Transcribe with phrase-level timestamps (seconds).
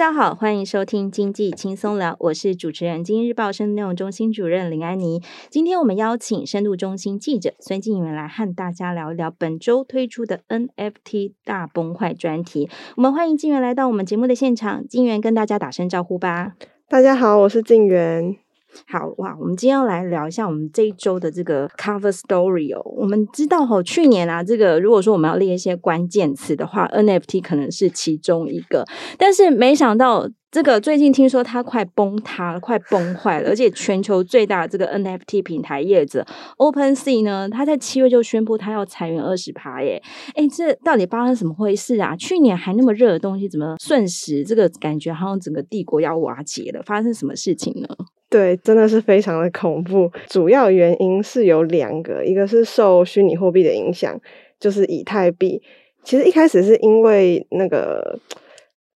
[0.00, 5.20] 大家好，欢迎收听经济轻松聊，我是主持人、今日报深度内容中心主任林安妮。
[5.50, 12.70] 今天我们邀请深度中心记者孙静源来和大家聊一聊本周推出的 NFT 大崩坏专题。
[12.96, 16.54] 我们欢迎静源来到我们节目的现场，静源跟大家打声招呼吧。
[16.88, 18.38] 大家好，我是静源。
[18.86, 22.82] 好哇，我们今天要来聊一下我们这一周的这个 cover story 哦。
[22.96, 28.84] 我们知道哈，去年啊，这个如果说我们要列一些关键词的话，NFT 可能是其中一个，
[29.18, 36.26] 但是没想到这个最近听说它快崩塌了，快崩坏了，而且全球最大的这个 NFT 平台业者
[36.58, 40.02] OpenSea 呢，他在七月就宣布他要裁员二十趴耶。
[40.34, 42.16] 哎，这到底发生什么回事啊？
[42.16, 46.82] 去年还那么热的东西，怎么瞬时这个感觉好像整个帝国要瓦解了？
[46.84, 47.88] 发生什么事情呢？
[48.30, 50.10] 对，真的是非常的恐怖。
[50.28, 54.18] 主要原因是有两个，一个是受虚拟货币的影响，
[54.60, 55.60] 就是以太币。
[56.04, 58.18] 其实一开始是因为那个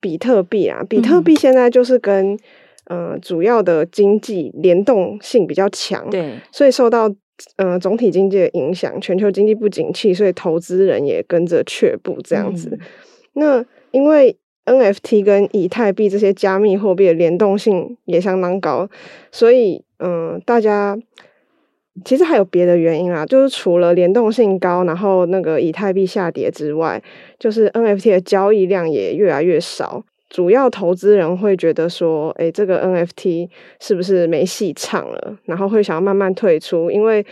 [0.01, 2.33] 比特币啊，比特币现在就是跟
[2.89, 7.13] 嗯、呃、主要的经济联动性比较强，对，所以受到
[7.57, 12.71] 呃总体经济的影响，全球经济不景气，所以投资人也跟着却步这样子。
[12.71, 12.79] 嗯、
[13.35, 18.89] 那因为 NFT 跟以太币这些加密货币的联动性也相当高，
[19.30, 20.98] 所以嗯，大家
[22.05, 27.02] 其实还有别的原因啊，就是除了联动性高，然后那个以太币下跌之外，
[27.39, 30.02] 就是 NFT 的交易量也越来越少。
[30.30, 33.48] 主要投资人会觉得说，哎，这个 NFT
[33.81, 35.39] 是不是没戏唱了？
[35.45, 37.25] 然后会想要慢慢退出，因为。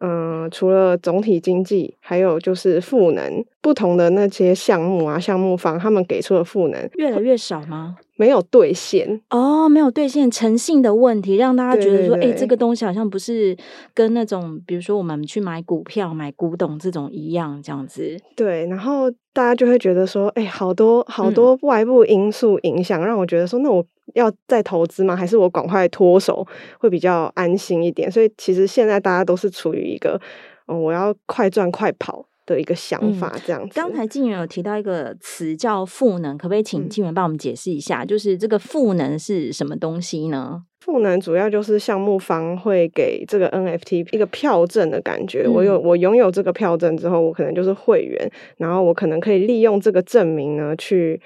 [0.00, 7.96] 嗯、呃，除了总体经济，还有就是赋能不同的那些项目啊，项目方他们给出的赋能越来越少吗？
[8.18, 13.54] 没有兑现哦，没有兑现，诚信的问题让大家觉得说，哎，这个东西好像不是
[13.92, 18.16] 跟那种，比如说我们去买股票、买古董这种一样，这样子。
[18.34, 23.84] 对，然后大家就会觉得说，哎，好多好多外部因素影响，嗯、让我觉得说，那我
[24.14, 25.14] 要再投资吗？
[25.14, 26.46] 还是我赶快脱手
[26.78, 28.10] 会比较安心一点？
[28.10, 30.20] 所以其实现在大家都是处于一个，
[30.68, 32.26] 嗯，我要快赚快跑。
[32.46, 33.74] 的一个想法，这样子。
[33.74, 38.04] 刚才静原有提到一个词叫赋能，可不可以请静原帮我们解释一下？
[38.04, 40.62] 嗯、就是这个赋能是什么东西呢？
[40.78, 45.42] 赋能主要就是项目方会给这个 NFT 一个票证的感觉。
[45.44, 51.20] 嗯、我有我拥有这个票证之后，我可能就是会员，然后我可能可以利用这个证明呢，去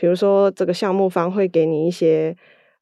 [0.00, 2.34] 比如说这个项目方会给你一些。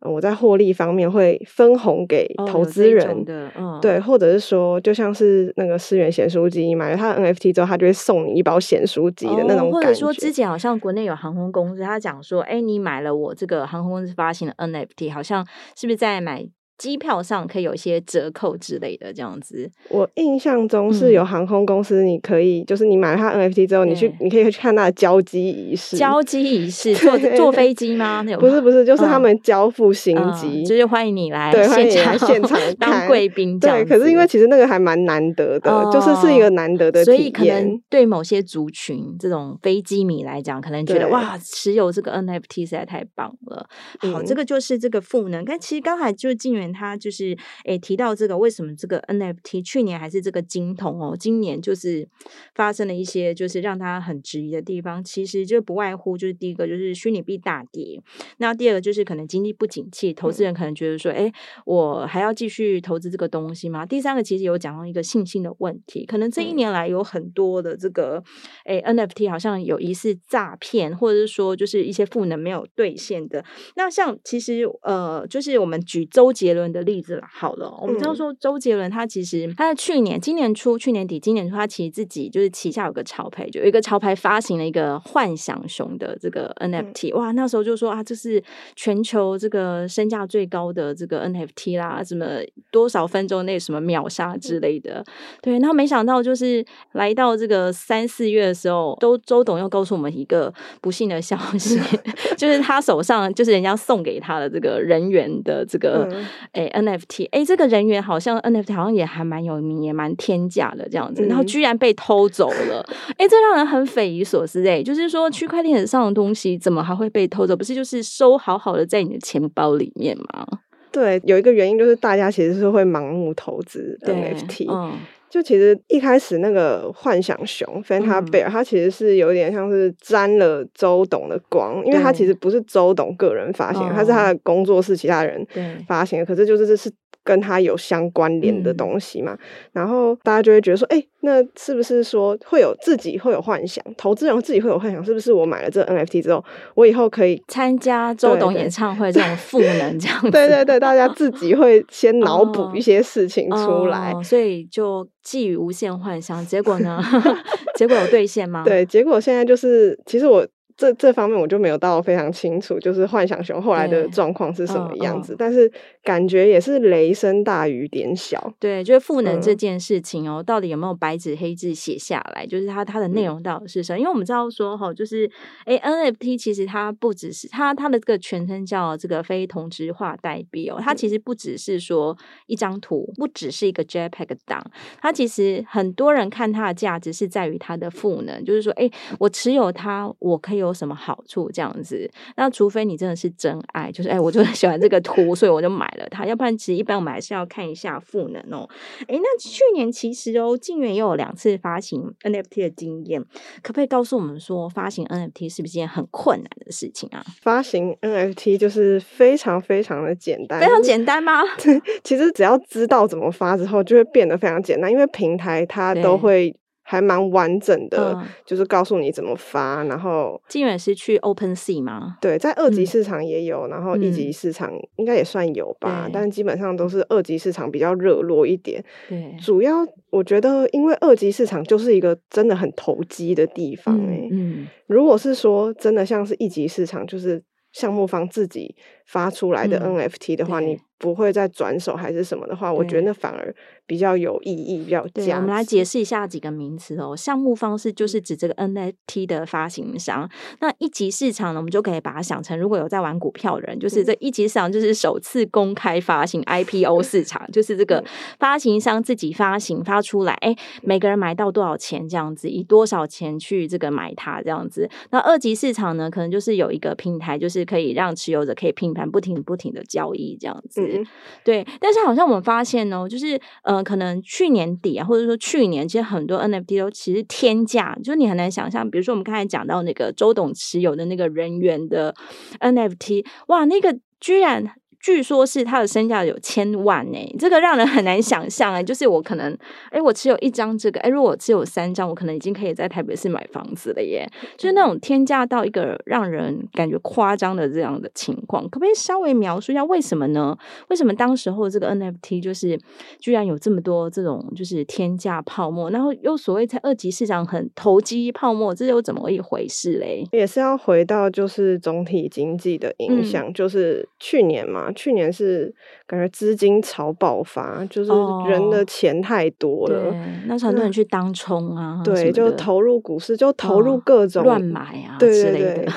[0.03, 9.73] 我在获利方面会分红给投资人，哦的嗯、对，或者是说，就像是那个思源咸酥鸡，你买了他的 NFT 之后，他就会送你一包咸酥鸡的那种感觉。
[9.73, 16.49] 或者说，之前好像国内有航空公司，他讲说，哎，你买了我这个航空公司发行的 NFT，好像是不是在买？
[16.79, 19.69] 机票上可以有一些折扣之类的，这样子。
[19.91, 25.97] 我印象中是有航空公司，你可以、嗯、就是你买了它 NFT 之后，你去你可以去看它的交机仪式。
[25.97, 28.23] 交机仪式坐坐飞机吗？
[28.23, 33.59] 那不是不是，就是他们交付新机、嗯嗯，就是欢迎你来对现场现场 当贵宾。
[33.59, 37.19] 对，可是因为其实那个还蛮难得的，哦、就是是一个难得的体验。
[37.19, 43.67] 所以可能对某些族群这种飞机迷来讲，可能觉得哇，持有这个 NFT 实在太棒了。
[43.99, 45.45] 好，嗯、这个就是这个赋能。
[45.45, 47.37] 但其实刚才就是静原他就是。
[47.65, 51.17] 诶，提到这个，为什么这个 NFT 去年还是这个金童哦？
[51.19, 52.09] 今年就是
[52.55, 55.03] 发生了一些，就是让他很质疑的地方。
[55.03, 58.01] 其实就不外乎就是第一个就是虚拟币大跌，
[58.39, 61.33] 那第二个就是可能经济不景气，投资人可能觉得说，哎，
[61.67, 63.85] 我还要继续投资这个东西吗？
[63.87, 68.23] 第三个其实有讲到一个信心的问题，可能这一年来有很多的这个
[68.65, 73.45] 诶 NFT 好像有疑似诈骗，或者是说就是一些赋能没有兑现的。
[73.77, 77.23] 那像其实呃，就是我们举周杰伦的例子了。
[77.31, 87.15] 好了，我们知道说周杰伦他其实他在去年、今年初、去年底、今年初，他其实自己就是旗下有个潮牌，就有一个潮牌发行了一个幻想熊的这个 NFT。
[87.17, 88.43] 哇，那时候就说啊，这是
[88.77, 92.27] 全球这个身价最高的这个 NFT 啦，什么
[92.71, 95.05] 多少分钟内什么秒杀之类的。
[95.43, 101.79] 对，然后没想到就是来到这个三四月的时候，周周董又告诉我们一个不幸的消息，
[102.37, 106.09] 就是他手上就是人家送给他的这个人员的这个
[106.53, 112.85] 诶 NFT，诶这个人员好像 NFT 好像也还蛮有名，也蛮天价的这样子，然后居然被偷走了，
[113.19, 117.57] 诶这让人很匪夷所思诶，就是说区块链上的东西怎么还会被偷走？
[117.57, 120.47] 不是就是收好好的在你的钱包里面吗？
[120.91, 124.67] 对，有一个原因就是大家其实是会盲目投资 NFT。
[124.71, 124.93] 嗯
[125.31, 135.47] 就其实一开始那个幻想熊 Phanta Bear，它其实是有点像是沾了周董的光，因为它其实不是周董个人发行，它是他的工作室其他人
[135.87, 136.91] 发行的，可是就是这是。
[137.25, 139.39] 跟他有相关联的东西嘛，嗯、
[139.73, 146.43] 然后大家就会觉得说，哎、欸，那是不是说会有自己会有幻想，投资人自己会有幻想，是不是我买了这 NFT 之后，
[146.75, 150.31] 我以后可以参加周董演唱会这种赋能这样子？
[150.31, 156.45] 对对对，大家自己会先脑补一些事情出来，哦哦、所以就寄予无限幻想。
[156.47, 157.03] 结果呢？
[157.77, 158.65] 结果有兑现吗？
[158.65, 160.47] 对，结果现在就是，其实我。
[160.79, 165.69] 这这方面我就没有到非常清楚，就是幻想熊后来的状况是什么样子，但是
[166.05, 168.55] 感觉也是雷声大雨点小。
[168.61, 172.47] 对，就是赋能这件事情哦，嗯、到底有没有白纸黑字写下来？
[172.47, 175.29] 就是它它的内容到底是什因为我们知道说哈，就是
[175.65, 182.17] 哎，NFT 其实它不只是它它的这个全称叫这个非同质化代币哦，它其实不只是说
[182.47, 184.65] 一张图，不只是一个 JPEG 档，
[185.03, 188.89] 它其实很多人看它的价值是在于它的赋能，就是说，哎，
[189.19, 190.68] 我持有它，我可以有。
[190.69, 191.51] 有什么好处？
[191.51, 196.25] 这样子，那除非你真的是真爱，就是哎、欸，我就很 喜欢这个图，所以我就买了它。
[196.25, 198.69] 要不然，其实一般我们还是要看一下赋能哦。
[199.03, 203.21] 哎、欸，那去年其实哦，静远也有两次发行 NFT 的经验，
[203.63, 207.25] 可不可以告诉我们说，发行 NFT 是不是件很困难的事情啊？
[207.41, 211.43] 发行 NFT 就是非常非常的简单，非常简单吗？
[212.05, 216.55] 其实只要知道怎么发之后，就会变得非常简单，因为平台它都会。
[216.91, 222.17] 还蛮完整的，嗯、就是告诉你怎么发，然后金远是去 OpenSea 吗？
[222.19, 228.83] 对，在二级市场也有，嗯、然后一级市场应该也算有吧，嗯、但基本上都是二级市场比较热络一点。
[229.07, 234.63] 对，主要我觉得，因为二级市场就是一个真的很投机的地方哎、欸嗯。
[234.63, 237.43] 嗯，如果是说真的像是一级市场，就是
[237.73, 238.75] 项目方自己
[239.05, 243.55] 发出来的 NFT 的话，嗯、你不会再转手还是什么的话，我觉得那反而。
[243.89, 245.25] 比较有意义，比较价值。
[245.25, 247.17] 对，我们来解释一下几个名词哦。
[247.17, 250.29] 项目方式就是指这个 NFT 的发行商。
[250.61, 258.05] 那一级市场呢，我们就可以把它想成，如果有在玩股票的人，就是这一级市场就是首次公开发行 IPO 市场，就是这个
[258.39, 264.87] 发行商自己发行发出来，哎，每个人买到多少钱这样子，以多少钱去这个买它这样子。
[265.13, 270.83] 那二级市场呢，可能就是有一个平台，就是可以让持有者可以频繁不停不停的交易这样子。
[270.97, 271.07] 嗯、
[271.43, 273.83] 对，但是好像我们发现哦，就是呃。
[273.89, 278.91] 可能去年底啊，或者说去年，其实很多 NFT 都其实天价，就是你很难想象。
[278.91, 282.15] 比如说我们刚才讲到那个周董持有的那个人员的
[282.61, 284.75] NFT，哇，那个居然。
[285.01, 288.83] 据说是他的身价有千万呢、欸，这个让人很难想象哎、欸。
[288.83, 289.57] 就是我可能，
[289.91, 294.29] 哎，我持有一张这个，哎，如果我持有三张，我可能已经可以在台北市买房子了耶。
[294.57, 300.57] 就是那种天价到一个让人感觉夸张的这样的情况，可不可以稍微描述一下为什么呢？
[300.89, 302.79] 为什么当时候这个 NFT 就是
[303.21, 310.25] 居然有这么多这种就是天价泡沫，然后又所谓在二级市场很投机泡沫，这又怎么一回事嘞？
[310.33, 314.88] 也是要回到就是总体经济的影响，嗯、就是去年嘛。
[314.95, 315.73] 去年是
[316.07, 318.11] 感觉资金潮爆发，就是
[318.49, 320.15] 人的钱太多了，哦、
[320.47, 325.89] 那很多人去当冲啊，对，就投入股市，就投入各种乱、哦、买啊，对对对，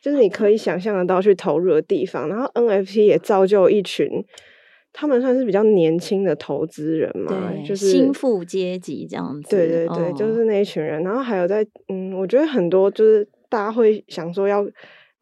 [0.00, 2.28] 就是你可以想象得到去投入的地方。
[2.28, 4.08] 然后 NFT 也造就一群，
[4.92, 11.02] 他们算是比较年轻的投资人嘛，就是新富阶级这样子，对对对，哦、就是那一群人。
[11.02, 14.66] 然后还有在嗯，我觉得很多就是大家会想说要。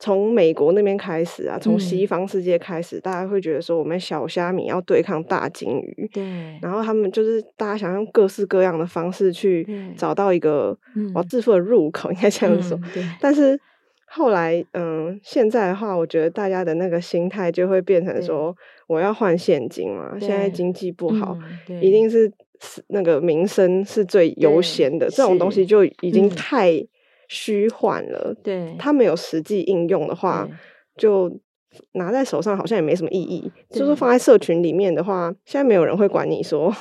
[0.05, 6.11] 从美国那边开始啊，从西方世界开始，嗯、大家会觉得说，我们小虾米要对抗大鲸鱼。
[6.13, 6.23] 对。
[6.61, 10.77] 然后他们就是大家想用各式各样的方式去找到一个
[11.15, 12.79] 我致富的入口，嗯、应该这样说。
[12.97, 13.59] 嗯、但是
[14.05, 18.55] 后来，嗯，现在的话，我觉得大家的那个心态就会变成说，
[18.87, 20.11] 我要换现金嘛。
[20.19, 21.39] 对现在经济不好，
[21.71, 22.31] 嗯、一定是
[22.89, 25.09] 那个民生是最优先的。
[25.09, 26.87] 这种东西就已经太。
[27.35, 30.49] 虚幻了，对，它没有实际应用的话，
[30.97, 31.41] 就
[31.95, 33.51] 拿在手上好像也没什么意义。
[33.69, 36.73] 就是放在社群里面的话，现在没有人会管你说，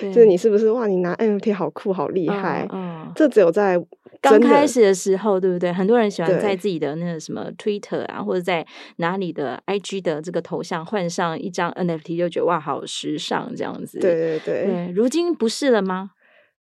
[0.00, 0.88] 就是你是不是哇？
[0.88, 2.66] 你拿 NFT 好酷，好厉害。
[2.72, 3.80] 嗯，嗯，这只有在
[4.20, 5.72] 刚开始的时候，对不对？
[5.72, 14.00] 很多人喜欢在自己的那个什么 Twitter 啊，或者在哪里的 IG 的这个头像换上一张 NFT，就觉得哇，好时尚这样子。
[14.00, 14.92] 对对对，对。
[14.92, 16.10] 如今不是了吗？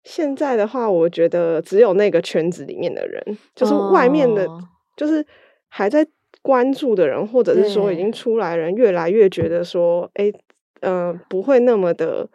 [0.05, 4.61] 现在的话，我觉得只有那个圈子里面的人，就是外面的，哦、
[4.97, 5.25] 就是
[5.69, 6.07] 还在
[6.43, 10.33] 关注的人，或者是说已经出来人，越来越觉得说，哎，
[10.81, 12.29] 嗯、呃，不会那么的。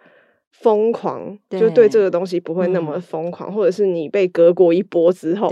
[0.51, 5.51] 疯狂对就对这个东西不会那么疯狂，嗯、或者是你被割过一波之后，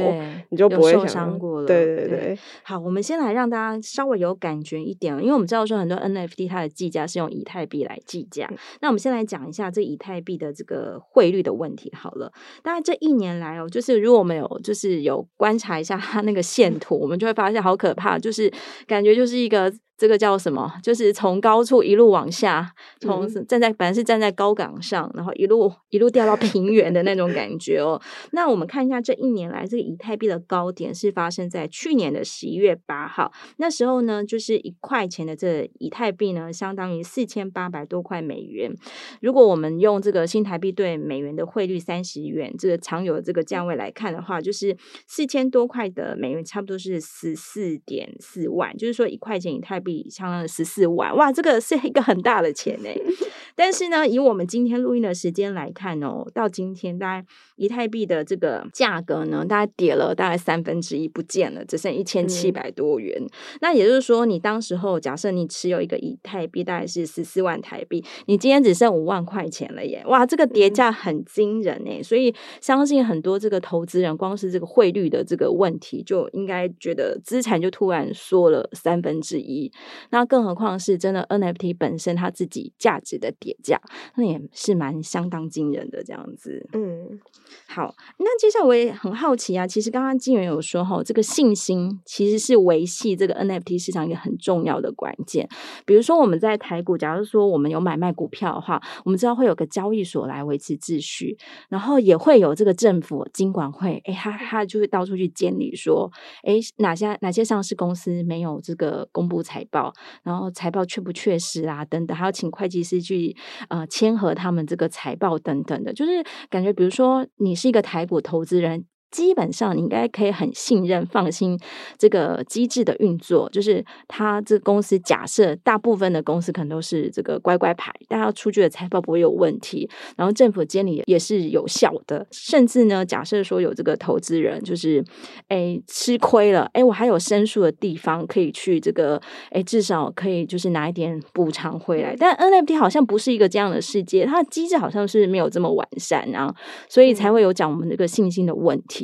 [0.50, 1.68] 你就不会想受伤过了。
[1.68, 8.48] 对对对，对，好，我们先来让大家稍微有感觉一点，因为我们知道说很多 NFT 它的计价是用以太币来计价。
[8.50, 11.92] 嗯、那我们先来讲一下这以太币的这个汇率的问题。
[11.96, 12.32] 好了，
[12.64, 18.52] 大概这一年来哦，就是如果我们有就是有观察一下它那个线图，我们就会发现好可怕，就是
[18.88, 19.72] 感觉就是一个。
[19.98, 20.74] 这个叫什么？
[20.84, 28.02] 就是从高处一路往下，从站在本来是站在高岗上，然后一路一路掉到平原的那种感觉哦。
[28.32, 38.76] 那我们看一下这一年来这个以太币的高点是发生在去年的十一月八号，那时候呢，就是一块钱的这以太币呢，相当于四千八百多块美元。
[39.22, 44.76] 如果我们用这个新台币对美元的汇率三十元，这个常有的这个价位来看的话，就是
[45.08, 49.85] 四千多块的美元，差不多是十四点四万，就是说一块钱以太。
[49.86, 52.90] 比相当于十四万哇，这个是一个很大的钱呢。
[53.58, 63.16] 但是呢，以我们今天录音的时间来看哦，到今天大概以太币的这个价格呢，大概跌了大概三分之一不见了，只剩一千七百多元。
[63.18, 63.30] 嗯、
[63.62, 70.04] 那也就是说，你当时候假设你持有一个以太币，大概是十四万台币，你今天只剩五万块钱了耶！
[70.08, 72.04] 哇，这个跌价很惊人呢。
[72.04, 79.72] 所以相信很多这个投资人，光是这个汇率的这个问题，就应该觉得资产就突然缩了三分之一。
[80.10, 83.80] 那更何况是真的 NFT 本身它自己价值的叠加，
[84.16, 86.68] 那也是蛮相当惊人的这样子。
[86.74, 87.20] 嗯，
[87.68, 95.48] 好，那接下来我也很好奇啊，其实刚刚金源有说哈，这个信心其实是维系这个 NFT 市场一个很重要的关键。
[95.86, 101.38] 比如说我们在台股，假如说我们有买卖股票的话，我们知道会有个交易所来维持秩序，
[101.70, 106.10] 然后也会有这个政府金管会，哎，他他就会到处去监理说，
[106.44, 109.94] 哎，哪些哪些上市公司没有这个公布财报。
[110.24, 113.36] 然后财报确不确实啊，等等，还要请会计师去
[113.70, 118.86] 呃签合他们这个财报等等的，就是感觉，比如说你是一个台股投资人。
[119.12, 121.58] 基本上你应该可以很信任、放心
[121.98, 123.50] 这个机制的运作。
[123.52, 132.26] 就是他这个公司，假设大部分的公司可能都是这个乖乖牌，大家出具的财报不会有问题，然后政府监理也是有效的。
[132.32, 135.04] 甚至呢，假设说有这个投资人就是
[135.48, 139.22] 哎吃亏了，哎我还有申诉的地方可以去这个
[139.52, 142.16] 哎至少可以就是拿一点补偿回来。
[142.18, 146.54] 但 NFT 好像不是一个这样的世界，它的机制好像是没有这么完善啊，
[146.90, 148.95] 所以才会有讲我们这个信心的问题。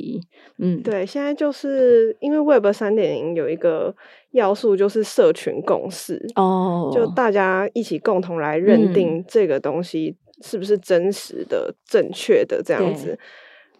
[0.58, 3.96] 嗯，对，现在就是因为 Web 三点零有一个
[4.32, 13.18] 要素，就是社群共识哦，就大家一起共同来认定这个东西是不是真实的、正确的这样子。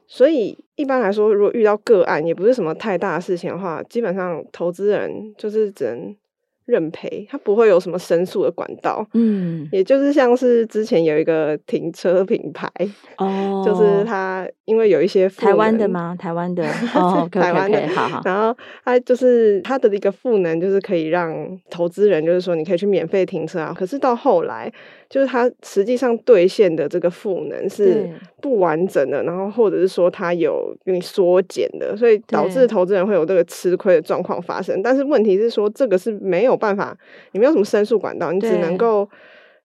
[0.08, 6.16] 所以一般来说，如果遇到个案，也不是什么太大的事情的话，基本上投资人就是只能。
[6.66, 12.70] 认赔，它不会有什么申诉的管道，嗯，也就是像是之前有一个停车品牌，
[13.18, 16.16] 哦，就是它因为有一些台湾的吗？
[16.18, 16.64] 台湾的
[16.96, 21.36] 哦，台湾的，好好，然后它就是它的一个赋能，就是可以让
[21.70, 24.72] 投资人，就是说你可以去免费停车啊，可是到后来。
[25.12, 28.10] 就是它实际上兑现的这个赋能是
[28.42, 34.82] 不完整的，然后或者是说它有给你缩减的，所以导致投资人会有这个吃亏的状况发生。
[34.82, 36.98] 但是问题是说，这个是没有办法，
[37.34, 39.08] 你没有什么申诉管道，你只能够。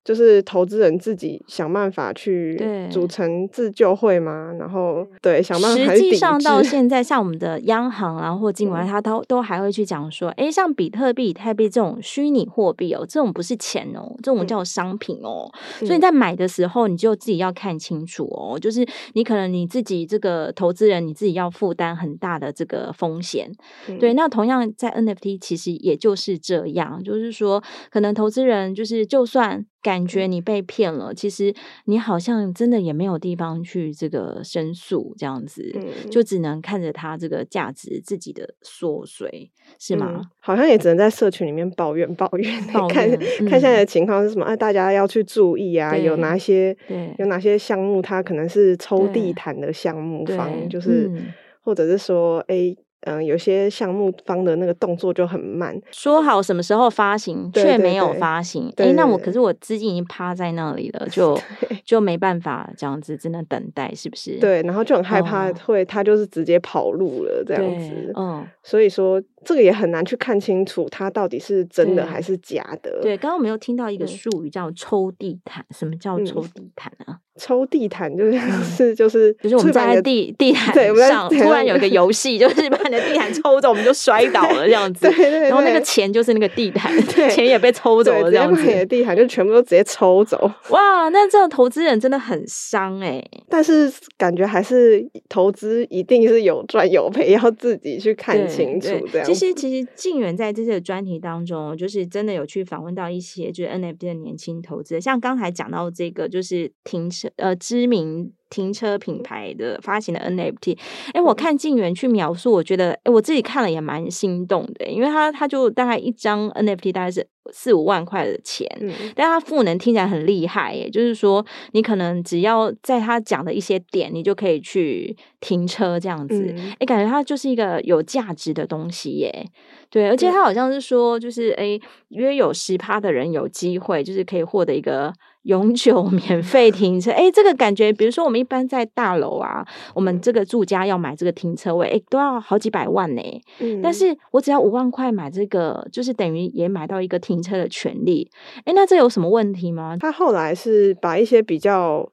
[0.07, 2.57] 就是投资人自己想办法去
[2.89, 5.95] 组成自救会嘛，然后对想办法。
[5.97, 15.51] 实际上到现在，像我们的央行啊，或金管，他都都还会去讲说，哎、欸，像比特币、以太币这种虚拟货币哦，这种不是钱哦，这种叫商品哦。
[15.81, 18.57] 嗯、所以你在买的时候，你就自己要看清楚哦。
[18.57, 23.51] 就是你可能你自己这个投资人，你自己要负担很大的这个风险。
[23.89, 27.61] 嗯、对，那同样在 NFT 其实也就是这样，就是说
[27.91, 29.67] 可能投资人就是就算。
[29.87, 40.25] 感觉你被骗了，其实你好像真的也没有地方去这个申诉，这样子，嗯、就只能看着它这个价值自己的缩水，是吗、嗯？
[40.41, 44.45] 好像也只能在社群里面抱怨 抱怨，抱怨看、嗯、看现在的情况是什么？
[44.45, 52.77] 哎，大家要去注意啊，有哪些对有哪些项目，它可能是抽地毯的项目方，就是、嗯、或者是说，哎。
[53.07, 58.67] 嗯、呃，有些项目方的那个动作就很慢，说好什么时候发行，却没有发行。
[58.77, 61.39] 哎、欸，那我可是我资金已经趴在那里了， 就
[61.85, 64.39] 就没办法这样子，只能等待，是不是？
[64.39, 68.13] 对，然后就很害怕会他就是直接跑路了这样子。
[68.17, 72.99] 嗯，所以说这个也很难去看清楚它到底是真的还是假的。
[73.01, 77.21] 对，刚刚我们又听到一个术语叫抽地毯，嗯、什么叫抽地毯啊？
[77.39, 85.07] 抽地毯就是 是就是就是我们在地地毯上突然有一个游戏，就是把你的地毯抽走，我们就摔倒了这样子。
[85.09, 86.93] 对对对，然后那个钱就是那个地毯，
[87.31, 88.63] 钱也被抽走了这样子。
[88.63, 90.39] 你的地毯就全部都直接抽走。
[90.71, 93.23] 哇，那这种投资人真的很伤哎。
[93.49, 99.27] 但是感觉还是投资一定是有赚有赔，要自己去看清楚这样。
[99.27, 107.26] 其实其实静远在这些专题当中，就是真的有去访问到一些就是 NFT 的年轻投资人，像刚才讲到这个就是停车。
[107.37, 110.79] 呃，知名停车品牌的发行的 NFT，
[111.13, 129.47] 哎，我看静源去描述，我觉得，哎，我自己看了也蛮心动的，因为他他就大概一张 NFT 大概是四五万块的钱，嗯、但他赋能听起来很厉害，耶，就是说你可能只要在他讲的一些点，你就可以去停车这样子，哎、嗯，感觉它就是一个有价值的东西耶，
[129.91, 131.79] 对，而且他好像是说，就是哎，
[132.11, 135.13] 约有十趴的人有机会，就是可以获得一个。
[135.47, 143.23] 永久 免费 停车，哎，这个感觉，比如说我们一般在大楼啊，我们这个住家要买这个停车位，哎，都要好几百万呢。
[143.61, 148.29] 嗯，但是我只要五万块买这个，就是等于也买到一个停车的权利。
[148.65, 149.97] 哎，那这有什么问题吗？
[149.99, 152.11] 他后来是把一些比较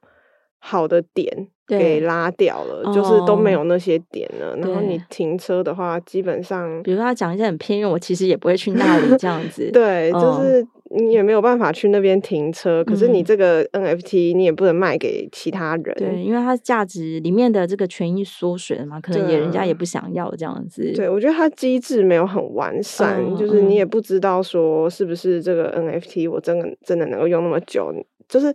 [0.60, 4.56] 好的点给拉掉了，就是都没有那些点了。
[4.58, 9.68] 然后你停车的话，基本上，比如说他讲一些很偏远，我其实也不会去那里这样子。
[9.74, 10.64] 对，就是。
[10.90, 20.92] 你也没有办法去那边停车，可是你这个 NFT 你也不能卖给其他人，对，因为它价值里面的这个权益缩水了嘛，可能也人家也不想要这样子。
[20.94, 27.90] 对，我觉得它机制没有很完善，嗯、就是你也不知道说是不是这个 NFT 我真的真的能够用那么久，
[28.28, 28.54] 就是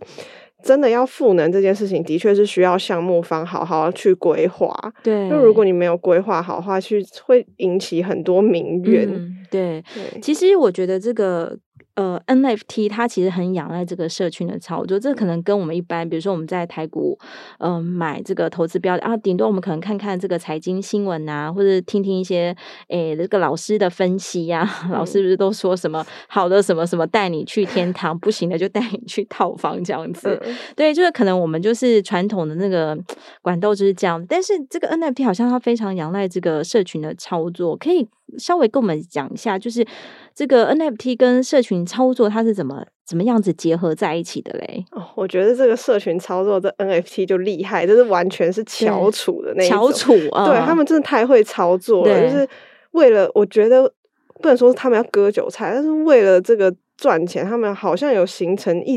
[0.62, 4.72] 真的要赋能这件事情，的确是需要项目方好好去规划。
[5.02, 9.08] 对，就如果你没有规划好的话，去会引起很多民怨。
[9.10, 11.58] 嗯、对，对，其实我觉得这个。
[11.94, 17.18] 呃，NFT 它其实很仰赖这个社群的操作，这可能跟我们一般，比如说我们在台股，
[17.58, 22.56] 嗯、呃，买这个投资标的啊，顶多我们可能看看这个财经新闻啊，或者听听一些
[22.88, 32.96] 诶这个老师的分析呀、 老师不是都说什么好的什么什么带你去天堂，不行的就带你去套房这样子，嗯、对，就是可能我们就是传统的那个
[33.42, 38.08] 管道就是这样，但是这个 NFT 好像它非常仰赖这个社群的操作，可以。
[38.38, 39.86] 稍微跟我们讲一下，就是
[40.34, 44.84] 这个 NFT 跟社群操作它是怎么怎么样子结合在一起的嘞？
[44.92, 50.46] 哦，我觉得这个社群操作的 NFT 就厉害，就是完全是翘楚的那种翘楚啊！
[50.46, 52.48] 对，他们真的太会操作了，就是
[52.92, 53.92] 为了我觉得
[54.40, 58.96] 不能说是他们要割韭菜，但是为了这个赚钱，他们好像有形成一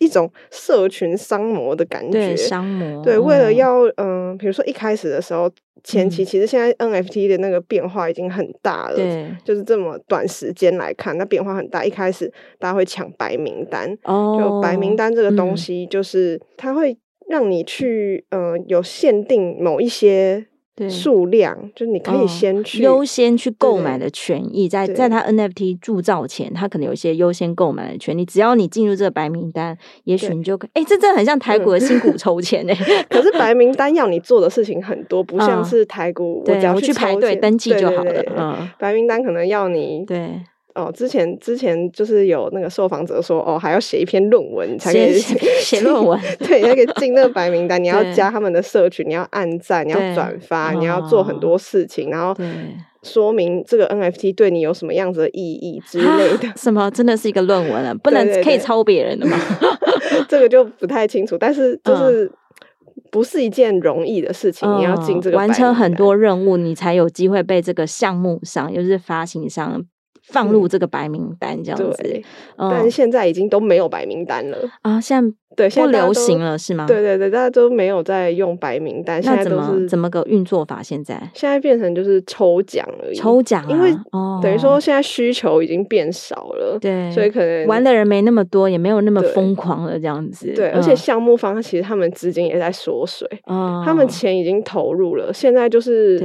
[0.00, 5.50] 一种社群商模的感觉，对商模对，为了要嗯、呃，比如说一开始的时候。
[5.82, 11.84] 前期其实现在 NFT 的那个变化已经很大了，对，就是这么短时间来看，那变化很大。
[11.84, 12.26] 一开始
[12.58, 16.96] 大家会抢白名单，哦，就白名单这个东西，就是它会
[17.28, 20.46] 让你去，嗯、呃，有限定某一些。
[20.76, 28.24] 对，数量就是你可以先去优先去购买的权益，在在他 NFT 铸造前，他可能有一些优先购买的权利。
[28.24, 30.70] 只要你进入这个白名单，也许你就可以。
[30.74, 32.74] 哎，这真的很像台股的新股抽签哎。
[33.08, 38.24] 可是白名单要你做的事情很多，不像是台股，我只要去排队登记就好了。
[38.36, 40.40] 嗯，白名单可能要你对。
[40.74, 52.34] 哦，之前之前就是有那个受访者说，哦，还要写一篇论文才可以写 论文，对，要给进那个白名单，你要 加他们的社群，你要按赞，你要转发，你要做很多事情，然后
[53.04, 56.52] 说明这个 NFT 对你有什么样子的意义之类的。
[56.56, 56.90] 什么？
[56.90, 57.94] 真的是一个论文啊？
[58.02, 59.38] 不能可以抄别人的吗？
[60.28, 62.32] 这个就不太清楚，但是就是
[63.12, 69.84] 不是一件容易的事情，你要进这个完成很多任务，你才有机会被这个项目上，又是发行商。
[70.26, 72.22] 放入这个白名单这样子，
[72.56, 75.00] 嗯、但现在已经都没有白名单了啊！
[75.00, 75.36] 现在。
[75.56, 76.86] 对，不流行了是吗？
[76.86, 80.82] 对对对，大家都没有在用白名单，现在都是怎么个运作法？
[80.82, 83.90] 现在现在变成就是抽奖而已，抽奖，因为
[84.42, 90.52] 等于说现在需求已经变少了，对，所以可能玩的人没那么多，也没有那么疯狂了这样子。
[90.54, 96.20] 对，而且项目方其实他们资金也在缩水，他们钱已经投入了，现在就是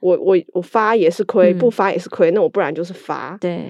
[0.00, 3.60] 我我我发也是亏，不发也是亏，那我不然就是发，对。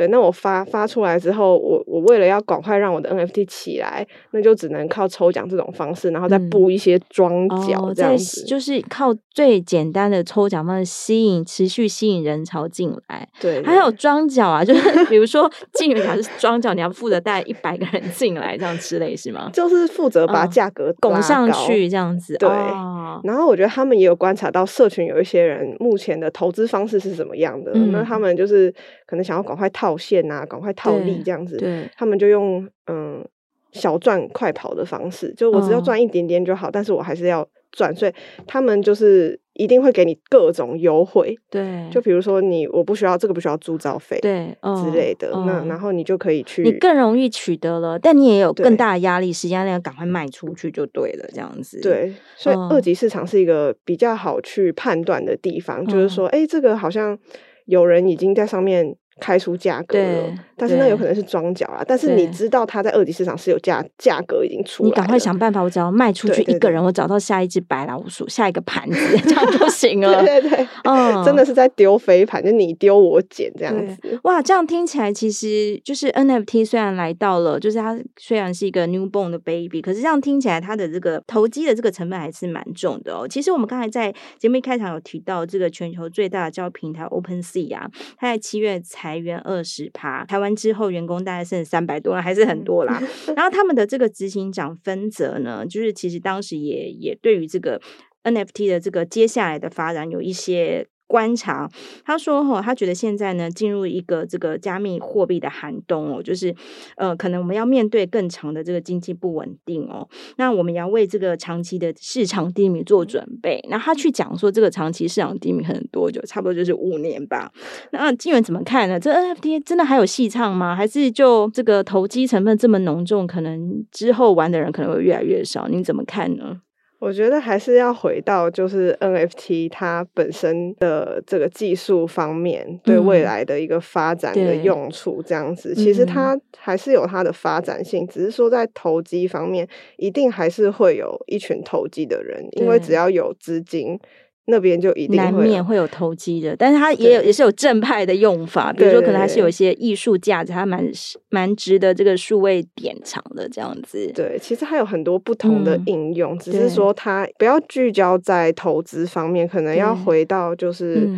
[0.00, 13.28] 对，那我发发出来之后，我我为了要赶快让我的 NFT 起来，那就只能靠抽奖这种方式，然后再布一些装脚这样子，嗯哦、就是靠最简单的抽奖方式吸引持续吸引人潮进来。
[13.38, 19.50] 对，还有装脚啊，就是 比如说进园还是桩脚，你要负责带一百个人进来这样之类是吗？
[19.52, 22.34] 就是负责把价格拱、嗯、上去这样子。
[22.38, 28.72] 对、哦，然后我觉得他们也有观察到社群有一些人目前的投资方式是怎么样的，嗯、那他们就是
[29.04, 33.26] 可能想要赶快套现啊，赶快套利这样子，对，他们就用嗯
[33.72, 38.12] 小赚快跑的方式，就我只要赚一点点就好，哦，但是我还是要赚，所以
[38.46, 39.38] 他们就是。
[39.54, 51.78] 一定会给你各种优惠，对，就比如说你我不需要这个不需要铸造费，对、哦、之类的，哦、那然后你就可以去，你更容易取得了，但你也有更大的压力，时间要赶快卖出去就对了，这样子。
[51.82, 57.18] 对，所以二级市场是一个比较好去判断的地方，哦、就是说，哎，这个好像
[57.66, 58.96] 有人已经在上面。
[59.20, 61.84] 开出价格了，但是那有可能是装脚啊。
[61.86, 70.24] 但是你知道它在二级市场是有价价格已经出来，你赶快想办法，我只要卖出去一个人，我找到下一只白老鼠，下一个盘子， 这样就行了。
[70.24, 74.18] 对对对，嗯，真的是在丢飞盘，就你丢我捡这样子。
[74.24, 83.26] 哇，这样听起来其实就是 NFT 虽然来到了，就是它虽然是一个 newborn 的 baby，可是这样听起来它的这个投机的这个成本还是蛮重的哦。
[83.28, 88.80] 其实我们刚才在节目一开场有提到，这个全球最大的交易平台 OpenSea 啊，它在七月
[89.10, 93.02] 裁员二十趴，台湾之后员工大概剩三百多了，还是很多啦。
[93.36, 97.80] 然后他们的这个执行长分泽呢，就是其实当时也也对于这个
[98.24, 100.86] NFT 的这个接下来的发展有一些。
[101.10, 101.68] 观察，
[102.04, 106.54] 他说：“哈，他觉得现在呢，进入一个这个加密货币的寒冬哦，就是
[106.96, 110.08] 呃，可能我们要面对更长的这个经济不稳定哦。
[110.36, 113.60] 那我们要为这个长期的市场低迷做准备。
[113.68, 116.20] 那他去讲说，这个长期市场低迷可能多久？
[116.22, 117.50] 差不多就是五年吧。
[117.90, 119.00] 那静远怎么看呢？
[119.00, 120.76] 这 NFT 真的还有戏唱吗？
[120.76, 125.66] 还是就这个投机成分这么浓重，可能之后玩的人可能会越来越少？
[125.66, 126.60] 你怎么看呢？”
[127.00, 143.98] 我觉得还是要回到就是 NFT 它本身的这个技术方面对未来的一个发展的用处，这样子，其实它还是有它的发展性，只是说在投机方面，一定还是会有一群投机的人，因为只要有资金。
[144.46, 150.84] 那边就一定难免会有投机的，但是它也有也是有正派的用法，比如说可能还是有一些艺术价值，它蛮
[151.28, 154.10] 蛮值得这个数位典藏的这样子。
[154.14, 161.08] 对，其实还有很多不同的应用，嗯、只是说它不要聚焦在投资方面，可能要回到就是。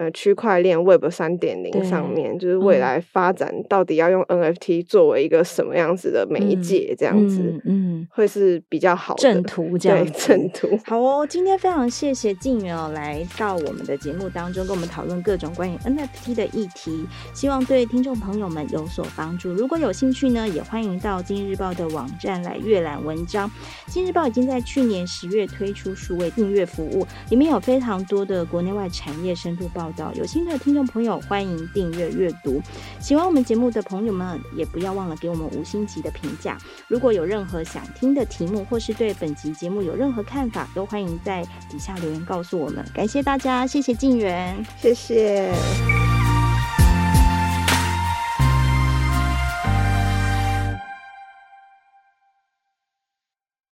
[0.00, 10.06] 呃，区块链 Web 三点零上面，就是未来发展到底要用 NFT 作为一个什么样子的媒介，这样子，嗯，嗯，会是比较好的正途这样。
[10.12, 10.68] 正途。
[10.86, 19.52] 好哦，今天非常谢谢静远哦，来到我们的节目当中，跟我们讨论各种关于 NFT 的议题，希望对听众朋友们有所帮助。
[19.52, 23.50] 如果有兴趣呢，也欢迎到今日报的网站来阅览文章。
[23.86, 29.89] 今日报已经在去年十月推出数位订阅服务，里面有非常多的国内外产业深度报。
[30.14, 32.60] 有心的听众朋友，欢迎订阅阅读。
[33.00, 36.58] 喜欢我们节目的朋友们，也不要忘了给我们五星级的评价。
[36.88, 42.84] 如果有任何想听的题目，或是对本集节目有任何看法，都欢迎在底下留言告诉我们。
[42.94, 46.19] 感谢大家，谢谢静源，谢谢。